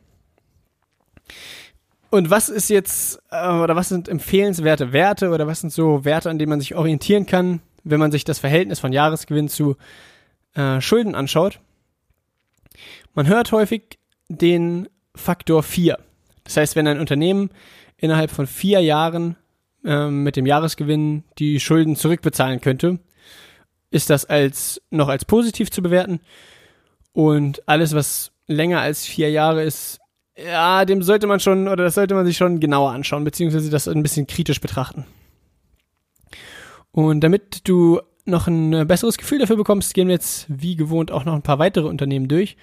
Und 2.12 2.30
was 2.30 2.50
ist 2.50 2.70
jetzt, 2.70 3.22
äh, 3.32 3.50
oder 3.50 3.76
was 3.76 3.90
sind 3.90 4.08
empfehlenswerte 4.08 4.94
Werte 4.94 5.32
oder 5.32 5.48
was 5.48 5.62
sind 5.62 5.74
so 5.74 6.06
Werte, 6.06 6.30
an 6.30 6.38
denen 6.38 6.52
man 6.52 6.60
sich 6.60 6.76
orientieren 6.76 7.26
kann, 7.26 7.62
wenn 7.86 8.00
man 8.00 8.12
sich 8.12 8.26
das 8.26 8.40
Verhältnis 8.40 8.80
von 8.80 8.92
Jahresgewinn 8.92 9.48
zu 9.48 9.78
äh, 10.56 10.82
Schulden 10.82 11.16
anschaut? 11.16 11.60
Man 13.14 13.28
hört 13.28 13.52
häufig 13.54 14.00
den 14.28 14.90
Faktor 15.16 15.64
4. 15.64 15.98
Das 16.44 16.58
heißt, 16.58 16.76
wenn 16.76 16.88
ein 16.88 17.00
Unternehmen 17.00 17.50
innerhalb 17.98 18.32
von 18.32 18.48
vier 18.48 18.82
Jahren 18.82 19.38
äh, 19.86 20.10
mit 20.10 20.36
dem 20.36 20.46
Jahresgewinn 20.46 21.24
die 21.40 21.60
Schulden 21.60 21.96
zurückbezahlen 21.96 22.60
könnte, 22.60 23.00
ist 23.92 24.10
das 24.10 24.26
als 24.26 24.82
noch 24.90 25.08
als 25.08 25.24
positiv 25.24 25.72
zu 25.72 25.82
bewerten. 25.82 26.20
Und 27.14 27.68
alles, 27.68 27.96
was 27.96 28.32
länger 28.48 28.82
als 28.82 29.06
vier 29.06 29.32
Jahre 29.32 29.64
ist, 29.64 30.00
ja, 30.38 30.84
dem 30.84 31.02
sollte 31.02 31.28
man 31.28 31.40
schon, 31.40 31.68
oder 31.70 31.86
das 31.86 31.96
sollte 31.96 32.14
man 32.14 32.26
sich 32.26 32.36
schon 32.36 32.60
genauer 32.60 32.92
anschauen, 32.92 33.24
beziehungsweise 33.24 33.70
das 33.70 33.88
ein 33.88 34.04
bisschen 34.04 34.28
kritisch 34.28 34.60
betrachten. 34.60 35.06
Und 36.96 37.20
damit 37.26 37.68
du 37.68 38.00
noch 38.24 38.48
ein 38.48 38.88
besseres 38.88 39.18
Gefühl 39.18 39.40
dafür 39.40 39.58
bekommst, 39.58 39.94
gehen 39.94 40.08
wir 40.08 40.14
jetzt 40.14 40.46
wie 40.48 40.78
gewohnt 40.78 41.12
auch 41.12 41.26
noch 41.26 41.34
ein 41.34 41.42
paar 41.42 41.60
weitere 41.60 41.90
Unternehmen 41.90 42.30
durch. 42.30 42.56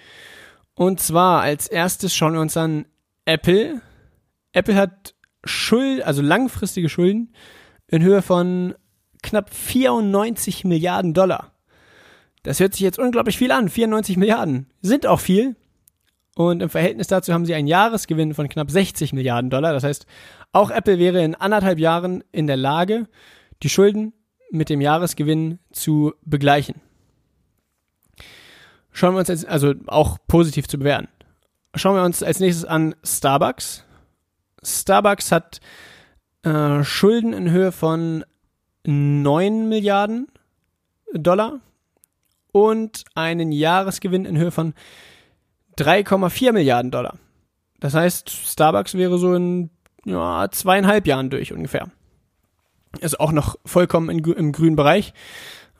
Und 0.72 1.00
zwar 1.00 1.42
als 1.42 1.68
erstes 1.68 2.14
schauen 2.14 2.32
wir 2.32 2.40
uns 2.40 2.56
an 2.56 2.86
Apple. 3.26 3.82
Apple 4.54 4.74
hat 4.74 5.14
Schuld, 5.44 6.02
also 6.02 6.22
langfristige 6.22 6.88
Schulden 6.88 7.34
in 7.88 8.02
Höhe 8.02 8.22
von 8.22 8.74
knapp 9.22 9.52
94 9.52 10.64
Milliarden 10.64 11.12
Dollar. 11.12 11.52
Das 12.42 12.58
hört 12.58 12.72
sich 12.72 12.80
jetzt 12.80 12.98
unglaublich 12.98 13.36
viel 13.36 13.52
an. 13.52 13.68
94 13.68 14.16
Milliarden 14.16 14.70
sind 14.80 15.06
auch 15.06 15.20
viel. 15.20 15.56
Und 16.36 16.62
im 16.62 16.70
Verhältnis 16.70 17.06
dazu 17.06 17.34
haben 17.34 17.44
sie 17.44 17.52
einen 17.52 17.68
Jahresgewinn 17.68 18.32
von 18.32 18.48
knapp 18.48 18.70
60 18.70 19.12
Milliarden 19.12 19.50
Dollar. 19.50 19.74
Das 19.74 19.84
heißt, 19.84 20.06
auch 20.52 20.70
Apple 20.70 20.98
wäre 20.98 21.22
in 21.22 21.34
anderthalb 21.34 21.78
Jahren 21.78 22.24
in 22.32 22.46
der 22.46 22.56
Lage, 22.56 23.08
die 23.62 23.68
Schulden 23.68 24.14
mit 24.52 24.68
dem 24.68 24.80
Jahresgewinn 24.80 25.58
zu 25.72 26.12
begleichen. 26.22 26.80
Schauen 28.92 29.14
wir 29.14 29.20
uns 29.20 29.28
jetzt, 29.28 29.46
also 29.48 29.74
auch 29.86 30.18
positiv 30.28 30.68
zu 30.68 30.78
bewerten. 30.78 31.08
Schauen 31.74 31.96
wir 31.96 32.04
uns 32.04 32.22
als 32.22 32.38
nächstes 32.38 32.66
an 32.66 32.94
Starbucks. 33.02 33.84
Starbucks 34.62 35.32
hat 35.32 35.60
äh, 36.42 36.84
Schulden 36.84 37.32
in 37.32 37.50
Höhe 37.50 37.72
von 37.72 38.24
9 38.84 39.68
Milliarden 39.68 40.28
Dollar 41.14 41.60
und 42.52 43.04
einen 43.14 43.52
Jahresgewinn 43.52 44.26
in 44.26 44.36
Höhe 44.36 44.50
von 44.50 44.74
3,4 45.78 46.52
Milliarden 46.52 46.90
Dollar. 46.90 47.16
Das 47.80 47.94
heißt, 47.94 48.28
Starbucks 48.28 48.94
wäre 48.94 49.18
so 49.18 49.34
in 49.34 49.70
ja, 50.04 50.46
zweieinhalb 50.50 51.06
Jahren 51.06 51.30
durch 51.30 51.54
ungefähr. 51.54 51.90
Ist 53.00 53.20
auch 53.20 53.32
noch 53.32 53.56
vollkommen 53.64 54.10
in, 54.10 54.24
im 54.32 54.52
grünen 54.52 54.76
Bereich. 54.76 55.14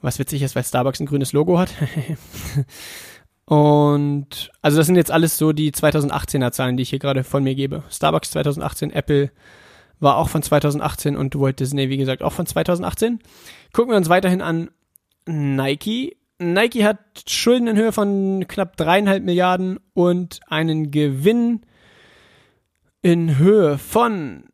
Was 0.01 0.19
witzig 0.19 0.41
ist, 0.41 0.55
weil 0.55 0.63
Starbucks 0.63 0.99
ein 0.99 1.05
grünes 1.05 1.31
Logo 1.31 1.59
hat. 1.59 1.69
Und 3.45 4.51
also 4.61 4.77
das 4.77 4.87
sind 4.87 4.95
jetzt 4.95 5.11
alles 5.11 5.37
so 5.37 5.53
die 5.53 5.71
2018er 5.71 6.51
Zahlen, 6.51 6.77
die 6.77 6.83
ich 6.83 6.89
hier 6.89 6.99
gerade 6.99 7.23
von 7.23 7.43
mir 7.43 7.55
gebe. 7.55 7.83
Starbucks 7.89 8.31
2018, 8.31 8.91
Apple 8.91 9.31
war 9.99 10.17
auch 10.17 10.29
von 10.29 10.41
2018 10.41 11.15
und 11.15 11.39
Walt 11.39 11.59
Disney, 11.59 11.89
wie 11.89 11.97
gesagt, 11.97 12.23
auch 12.23 12.33
von 12.33 12.45
2018. 12.45 13.19
Gucken 13.71 13.91
wir 13.91 13.97
uns 13.97 14.09
weiterhin 14.09 14.41
an 14.41 14.69
Nike. 15.25 16.17
Nike 16.39 16.83
hat 16.83 16.99
Schulden 17.27 17.67
in 17.67 17.77
Höhe 17.77 17.91
von 17.91 18.45
knapp 18.47 18.75
dreieinhalb 18.75 19.23
Milliarden 19.23 19.79
und 19.93 20.39
einen 20.47 20.91
Gewinn 20.91 21.61
in 23.01 23.37
Höhe 23.37 23.77
von, 23.77 24.45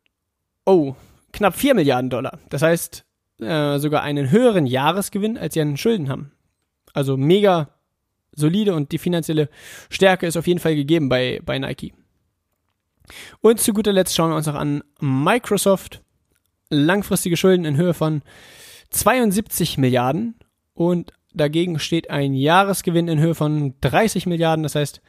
oh, 0.64 0.94
knapp 1.40 1.56
vier 1.56 1.74
Milliarden 1.74 2.10
Dollar. 2.10 2.38
Das 2.50 2.60
heißt, 2.60 3.06
äh, 3.40 3.78
sogar 3.78 4.02
einen 4.02 4.30
höheren 4.30 4.66
Jahresgewinn, 4.66 5.38
als 5.38 5.54
sie 5.54 5.62
an 5.62 5.78
Schulden 5.78 6.10
haben. 6.10 6.32
Also 6.92 7.16
mega 7.16 7.70
solide 8.32 8.74
und 8.74 8.92
die 8.92 8.98
finanzielle 8.98 9.48
Stärke 9.88 10.26
ist 10.26 10.36
auf 10.36 10.46
jeden 10.46 10.60
Fall 10.60 10.76
gegeben 10.76 11.08
bei, 11.08 11.40
bei 11.42 11.58
Nike. 11.58 11.94
Und 13.40 13.58
zu 13.58 13.72
guter 13.72 13.94
Letzt 13.94 14.14
schauen 14.14 14.30
wir 14.30 14.36
uns 14.36 14.46
noch 14.46 14.54
an 14.54 14.84
Microsoft. 15.00 16.02
Langfristige 16.68 17.38
Schulden 17.38 17.64
in 17.64 17.78
Höhe 17.78 17.94
von 17.94 18.20
72 18.90 19.78
Milliarden 19.78 20.34
und 20.74 21.14
dagegen 21.32 21.78
steht 21.78 22.10
ein 22.10 22.34
Jahresgewinn 22.34 23.08
in 23.08 23.18
Höhe 23.18 23.34
von 23.34 23.74
30 23.80 24.26
Milliarden. 24.26 24.62
Das 24.62 24.74
heißt, 24.74 25.00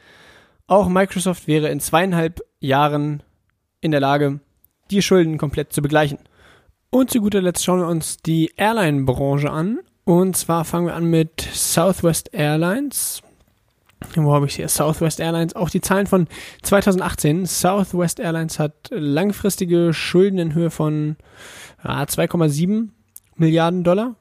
auch 0.66 0.88
Microsoft 0.88 1.46
wäre 1.46 1.68
in 1.68 1.78
zweieinhalb 1.78 2.40
Jahren 2.58 3.22
in 3.82 3.90
der 3.90 4.00
Lage, 4.00 4.40
die 4.92 5.02
Schulden 5.02 5.38
komplett 5.38 5.72
zu 5.72 5.82
begleichen. 5.82 6.18
Und 6.90 7.10
zu 7.10 7.20
guter 7.20 7.40
Letzt 7.40 7.64
schauen 7.64 7.80
wir 7.80 7.88
uns 7.88 8.18
die 8.18 8.52
Airline-Branche 8.56 9.50
an. 9.50 9.78
Und 10.04 10.36
zwar 10.36 10.64
fangen 10.64 10.86
wir 10.86 10.94
an 10.94 11.06
mit 11.06 11.40
Southwest 11.40 12.34
Airlines. 12.34 13.22
Wo 14.14 14.34
habe 14.34 14.46
ich 14.46 14.56
hier? 14.56 14.68
Southwest 14.68 15.20
Airlines. 15.20 15.54
Auch 15.56 15.70
die 15.70 15.80
Zahlen 15.80 16.06
von 16.06 16.26
2018. 16.62 17.46
Southwest 17.46 18.20
Airlines 18.20 18.58
hat 18.58 18.74
langfristige 18.90 19.94
Schulden 19.94 20.38
in 20.38 20.54
Höhe 20.54 20.70
von 20.70 21.16
ja, 21.84 22.02
2,7 22.02 22.88
Milliarden 23.36 23.84
Dollar 23.84 24.16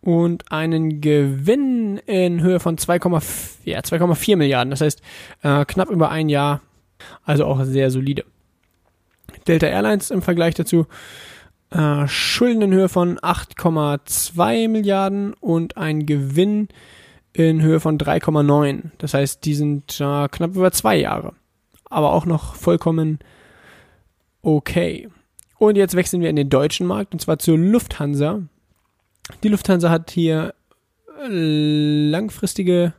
und 0.00 0.52
einen 0.52 1.00
Gewinn 1.00 1.98
in 2.06 2.40
Höhe 2.40 2.60
von 2.60 2.76
2,4 2.76 3.24
ja, 3.64 3.80
2,4 3.80 4.36
Milliarden. 4.36 4.70
Das 4.70 4.80
heißt 4.80 5.02
äh, 5.42 5.64
knapp 5.64 5.90
über 5.90 6.10
ein 6.10 6.28
Jahr. 6.28 6.60
Also 7.24 7.44
auch 7.44 7.62
sehr 7.64 7.90
solide. 7.90 8.24
Delta 9.48 9.66
Airlines 9.66 10.10
im 10.10 10.22
Vergleich 10.22 10.54
dazu 10.54 10.86
äh, 11.70 12.06
Schulden 12.06 12.62
in 12.62 12.72
Höhe 12.72 12.88
von 12.88 13.18
8,2 13.18 14.68
Milliarden 14.68 15.34
und 15.34 15.76
ein 15.76 16.06
Gewinn 16.06 16.68
in 17.32 17.62
Höhe 17.62 17.80
von 17.80 17.98
3,9. 17.98 18.90
Das 18.98 19.14
heißt, 19.14 19.44
die 19.44 19.54
sind 19.54 20.00
äh, 20.00 20.28
knapp 20.28 20.56
über 20.56 20.72
zwei 20.72 20.96
Jahre. 20.96 21.34
Aber 21.84 22.12
auch 22.12 22.26
noch 22.26 22.54
vollkommen 22.54 23.18
okay. 24.42 25.08
Und 25.58 25.76
jetzt 25.76 25.94
wechseln 25.96 26.22
wir 26.22 26.30
in 26.30 26.36
den 26.36 26.50
deutschen 26.50 26.86
Markt 26.86 27.12
und 27.12 27.20
zwar 27.20 27.38
zur 27.38 27.58
Lufthansa. 27.58 28.42
Die 29.42 29.48
Lufthansa 29.48 29.90
hat 29.90 30.10
hier 30.10 30.54
langfristige 31.26 32.94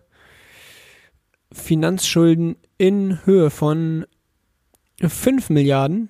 Finanzschulden 1.51 2.58
in 2.77 3.25
Höhe 3.25 3.50
von 3.50 4.06
5 5.01 5.50
Milliarden 5.50 6.10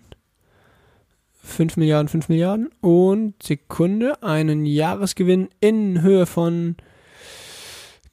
5 1.50 1.77
Milliarden, 1.77 2.08
5 2.08 2.29
Milliarden 2.29 2.70
und 2.82 3.41
Sekunde 3.41 4.22
einen 4.24 4.65
Jahresgewinn 4.65 5.50
in 5.60 6.01
Höhe 6.01 6.25
von 6.25 6.75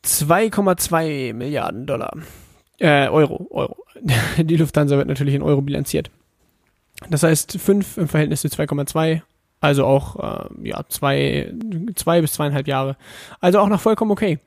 2,2 0.05 1.35
Milliarden 1.35 1.87
Dollar. 1.87 2.17
Äh, 2.79 3.09
Euro, 3.09 3.47
Euro. 3.51 3.77
Die 4.39 4.57
Lufthansa 4.57 4.97
wird 4.97 5.09
natürlich 5.09 5.35
in 5.35 5.43
Euro 5.43 5.63
bilanziert. 5.63 6.11
Das 7.11 7.23
heißt 7.23 7.59
5 7.59 7.99
im 7.99 8.09
Verhältnis 8.09 8.41
zu 8.41 8.49
2,2, 8.49 9.23
also 9.61 9.85
auch 9.85 10.17
äh, 10.17 10.69
ja, 10.69 10.85
2 10.89 11.55
zwei, 11.95 12.21
bis 12.21 12.33
zweieinhalb 12.35 12.67
Jahre. 12.67 12.97
Also 13.41 13.59
auch 13.59 13.69
noch 13.69 13.81
vollkommen 13.81 14.11
okay. 14.11 14.39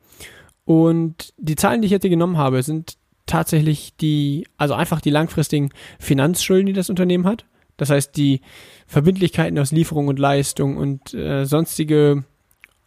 Und 0.65 1.33
die 1.37 1.55
Zahlen, 1.55 1.81
die 1.81 1.87
ich 1.87 1.91
jetzt 1.91 2.03
hier 2.03 2.09
genommen 2.09 2.37
habe, 2.37 2.61
sind 2.63 2.97
tatsächlich 3.25 3.95
die, 3.97 4.47
also 4.57 4.73
einfach 4.73 5.01
die 5.01 5.09
langfristigen 5.11 5.69
Finanzschulden, 5.99 6.65
die 6.65 6.73
das 6.73 6.89
Unternehmen 6.89 7.25
hat. 7.25 7.45
Das 7.79 7.89
heißt, 7.89 8.15
die 8.17 8.41
Verbindlichkeiten 8.87 9.57
aus 9.57 9.71
Lieferung 9.71 10.09
und 10.09 10.19
Leistung 10.19 10.77
und 10.77 11.13
äh, 11.13 11.45
sonstige 11.45 12.25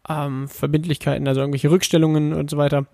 ähm, 0.08 0.48
Verbindlichkeiten, 0.48 1.26
also 1.26 1.40
irgendwelche 1.40 1.70
Rückstellungen 1.70 2.34
und 2.34 2.50
so 2.50 2.58
weiter, 2.58 2.86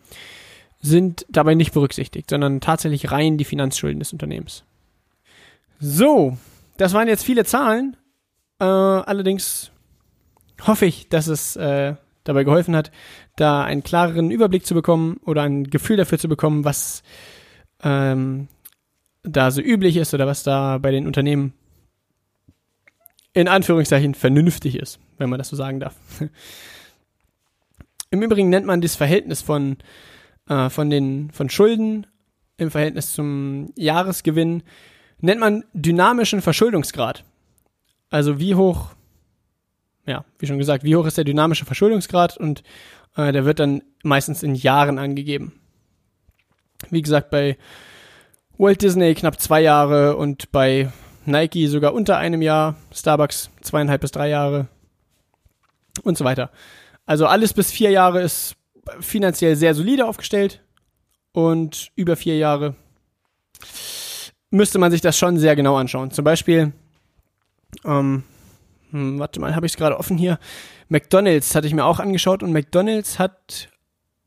sind 0.80 1.26
dabei 1.28 1.54
nicht 1.54 1.72
berücksichtigt, 1.72 2.30
sondern 2.30 2.60
tatsächlich 2.60 3.10
rein 3.10 3.36
die 3.36 3.44
Finanzschulden 3.44 3.98
des 3.98 4.12
Unternehmens. 4.12 4.62
So, 5.80 6.38
das 6.76 6.94
waren 6.94 7.08
jetzt 7.08 7.24
viele 7.24 7.44
Zahlen. 7.44 7.96
Äh, 8.60 8.64
allerdings 8.64 9.72
hoffe 10.66 10.86
ich, 10.86 11.08
dass 11.08 11.26
es 11.26 11.56
äh, 11.56 11.96
dabei 12.22 12.44
geholfen 12.44 12.76
hat, 12.76 12.92
da 13.34 13.64
einen 13.64 13.82
klareren 13.82 14.30
Überblick 14.30 14.66
zu 14.66 14.74
bekommen 14.74 15.18
oder 15.24 15.42
ein 15.42 15.64
Gefühl 15.64 15.96
dafür 15.96 16.18
zu 16.18 16.28
bekommen, 16.28 16.64
was 16.64 17.02
ähm, 17.82 18.46
da 19.24 19.50
so 19.50 19.60
üblich 19.60 19.96
ist 19.96 20.14
oder 20.14 20.28
was 20.28 20.44
da 20.44 20.78
bei 20.78 20.92
den 20.92 21.08
Unternehmen 21.08 21.54
in 23.38 23.46
Anführungszeichen 23.46 24.14
vernünftig 24.14 24.74
ist, 24.74 24.98
wenn 25.16 25.30
man 25.30 25.38
das 25.38 25.48
so 25.48 25.54
sagen 25.54 25.78
darf. 25.78 25.94
Im 28.10 28.20
Übrigen 28.20 28.48
nennt 28.48 28.66
man 28.66 28.80
das 28.80 28.96
Verhältnis 28.96 29.42
von, 29.42 29.76
äh, 30.48 30.68
von 30.68 30.90
den 30.90 31.30
von 31.30 31.48
Schulden 31.48 32.08
im 32.56 32.72
Verhältnis 32.72 33.12
zum 33.12 33.72
Jahresgewinn 33.76 34.64
nennt 35.20 35.38
man 35.38 35.64
dynamischen 35.72 36.42
Verschuldungsgrad. 36.42 37.24
Also 38.10 38.40
wie 38.40 38.56
hoch, 38.56 38.90
ja, 40.04 40.24
wie 40.40 40.46
schon 40.46 40.58
gesagt, 40.58 40.82
wie 40.82 40.96
hoch 40.96 41.06
ist 41.06 41.16
der 41.16 41.24
dynamische 41.24 41.64
Verschuldungsgrad 41.64 42.36
und 42.38 42.64
äh, 43.16 43.30
der 43.30 43.44
wird 43.44 43.60
dann 43.60 43.82
meistens 44.02 44.42
in 44.42 44.56
Jahren 44.56 44.98
angegeben. 44.98 45.60
Wie 46.90 47.02
gesagt, 47.02 47.30
bei 47.30 47.56
Walt 48.56 48.82
Disney 48.82 49.14
knapp 49.14 49.40
zwei 49.40 49.60
Jahre 49.60 50.16
und 50.16 50.50
bei 50.50 50.90
Nike 51.28 51.66
sogar 51.68 51.94
unter 51.94 52.16
einem 52.16 52.42
Jahr, 52.42 52.76
Starbucks 52.92 53.50
zweieinhalb 53.60 54.00
bis 54.00 54.10
drei 54.10 54.28
Jahre 54.28 54.68
und 56.02 56.18
so 56.18 56.24
weiter. 56.24 56.50
Also 57.06 57.26
alles 57.26 57.52
bis 57.52 57.70
vier 57.70 57.90
Jahre 57.90 58.20
ist 58.22 58.56
finanziell 59.00 59.56
sehr 59.56 59.74
solide 59.74 60.06
aufgestellt 60.06 60.62
und 61.32 61.90
über 61.94 62.16
vier 62.16 62.36
Jahre 62.36 62.74
müsste 64.50 64.78
man 64.78 64.90
sich 64.90 65.00
das 65.00 65.18
schon 65.18 65.38
sehr 65.38 65.56
genau 65.56 65.76
anschauen. 65.76 66.10
Zum 66.10 66.24
Beispiel, 66.24 66.72
ähm, 67.84 68.24
hm, 68.90 69.18
warte 69.18 69.40
mal, 69.40 69.54
habe 69.54 69.66
ich 69.66 69.72
es 69.72 69.76
gerade 69.76 69.98
offen 69.98 70.16
hier. 70.16 70.38
McDonald's 70.88 71.54
hatte 71.54 71.66
ich 71.66 71.74
mir 71.74 71.84
auch 71.84 72.00
angeschaut 72.00 72.42
und 72.42 72.52
McDonald's 72.52 73.18
hat 73.18 73.68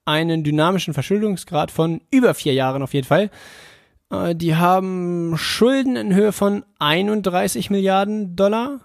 einen 0.05 0.43
dynamischen 0.43 0.93
Verschuldungsgrad 0.93 1.71
von 1.71 2.01
über 2.11 2.33
vier 2.33 2.53
Jahren 2.53 2.81
auf 2.81 2.93
jeden 2.93 3.07
Fall. 3.07 3.29
Äh, 4.11 4.35
die 4.35 4.55
haben 4.55 5.37
Schulden 5.37 5.95
in 5.95 6.13
Höhe 6.13 6.31
von 6.31 6.63
31 6.79 7.69
Milliarden 7.69 8.35
Dollar 8.35 8.81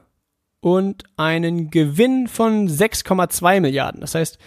und 0.61 1.05
einen 1.17 1.71
Gewinn 1.71 2.29
von 2.29 2.69
6,2 2.69 3.61
Milliarden. 3.61 4.01
Das 4.01 4.15
heißt, 4.15 4.39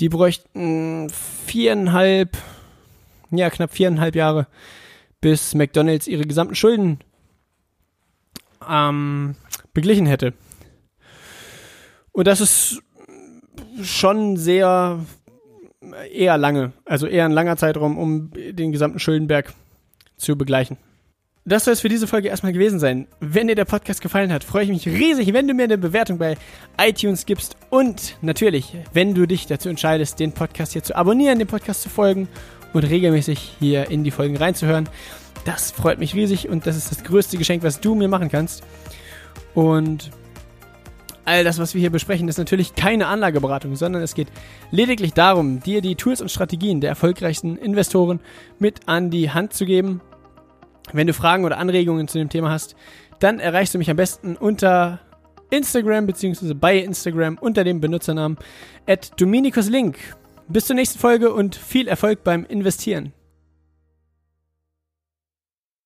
die 0.00 0.08
bräuchten 0.08 1.10
viereinhalb, 1.10 2.36
ja, 3.30 3.50
knapp 3.50 3.72
viereinhalb 3.72 4.14
Jahre, 4.14 4.46
bis 5.20 5.54
McDonalds 5.54 6.06
ihre 6.06 6.24
gesamten 6.24 6.54
Schulden 6.54 6.98
ähm, 8.68 9.34
beglichen 9.74 10.06
hätte. 10.06 10.34
Und 12.12 12.26
das 12.26 12.40
ist 12.40 12.82
schon 13.82 14.36
sehr 14.36 15.00
eher 16.12 16.36
lange, 16.36 16.72
also 16.84 17.06
eher 17.06 17.24
ein 17.24 17.32
langer 17.32 17.56
Zeitraum, 17.56 17.96
um 17.96 18.30
den 18.32 18.72
gesamten 18.72 18.98
Schuldenberg 18.98 19.52
zu 20.18 20.36
begleichen. 20.36 20.76
Das 21.48 21.64
soll 21.64 21.72
es 21.72 21.80
für 21.80 21.88
diese 21.88 22.06
Folge 22.06 22.28
erstmal 22.28 22.52
gewesen 22.52 22.78
sein. 22.78 23.06
Wenn 23.20 23.48
dir 23.48 23.54
der 23.54 23.64
Podcast 23.64 24.02
gefallen 24.02 24.30
hat, 24.30 24.44
freue 24.44 24.64
ich 24.64 24.68
mich 24.68 24.86
riesig, 24.86 25.32
wenn 25.32 25.48
du 25.48 25.54
mir 25.54 25.62
eine 25.62 25.78
Bewertung 25.78 26.18
bei 26.18 26.36
iTunes 26.78 27.24
gibst 27.24 27.56
und 27.70 28.18
natürlich, 28.20 28.76
wenn 28.92 29.14
du 29.14 29.24
dich 29.24 29.46
dazu 29.46 29.70
entscheidest, 29.70 30.20
den 30.20 30.32
Podcast 30.32 30.74
hier 30.74 30.82
zu 30.82 30.94
abonnieren, 30.94 31.38
dem 31.38 31.48
Podcast 31.48 31.80
zu 31.80 31.88
folgen 31.88 32.28
und 32.74 32.84
regelmäßig 32.84 33.56
hier 33.60 33.90
in 33.90 34.04
die 34.04 34.10
Folgen 34.10 34.36
reinzuhören. 34.36 34.90
Das 35.46 35.70
freut 35.70 35.98
mich 35.98 36.14
riesig 36.14 36.50
und 36.50 36.66
das 36.66 36.76
ist 36.76 36.90
das 36.90 37.02
größte 37.02 37.38
Geschenk, 37.38 37.62
was 37.62 37.80
du 37.80 37.94
mir 37.94 38.08
machen 38.08 38.28
kannst. 38.28 38.62
Und 39.54 40.10
all 41.24 41.44
das, 41.44 41.58
was 41.58 41.72
wir 41.72 41.80
hier 41.80 41.88
besprechen, 41.88 42.28
ist 42.28 42.36
natürlich 42.36 42.74
keine 42.74 43.06
Anlageberatung, 43.06 43.74
sondern 43.74 44.02
es 44.02 44.14
geht 44.14 44.28
lediglich 44.70 45.14
darum, 45.14 45.60
dir 45.60 45.80
die 45.80 45.94
Tools 45.94 46.20
und 46.20 46.30
Strategien 46.30 46.82
der 46.82 46.90
erfolgreichsten 46.90 47.56
Investoren 47.56 48.20
mit 48.58 48.80
an 48.86 49.10
die 49.10 49.30
Hand 49.30 49.54
zu 49.54 49.64
geben 49.64 50.02
wenn 50.92 51.06
du 51.06 51.12
Fragen 51.12 51.44
oder 51.44 51.58
Anregungen 51.58 52.08
zu 52.08 52.18
dem 52.18 52.28
Thema 52.28 52.50
hast, 52.50 52.76
dann 53.20 53.40
erreichst 53.40 53.74
du 53.74 53.78
mich 53.78 53.90
am 53.90 53.96
besten 53.96 54.36
unter 54.36 55.00
Instagram 55.50 56.06
bzw. 56.06 56.54
bei 56.54 56.78
Instagram 56.78 57.38
unter 57.40 57.64
dem 57.64 57.80
Benutzernamen 57.80 58.38
at 58.86 59.20
Dominikus 59.20 59.68
Link. 59.68 59.98
Bis 60.48 60.66
zur 60.66 60.76
nächsten 60.76 60.98
Folge 60.98 61.32
und 61.32 61.56
viel 61.56 61.88
Erfolg 61.88 62.24
beim 62.24 62.44
Investieren. 62.46 63.12